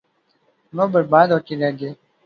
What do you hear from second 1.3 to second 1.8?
ہو کے رہ